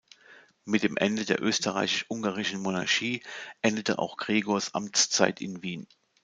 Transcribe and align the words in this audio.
Mit 0.65 0.81
dem 0.81 0.97
Ende 0.97 1.25
der 1.25 1.39
österreichisch-ungarischen 1.43 2.59
Monarchie 2.59 3.21
endete 3.61 3.99
auch 3.99 4.17
Gregors 4.17 4.73
Amtszeit 4.73 5.41
in 5.41 5.61
Wien. 5.61 5.85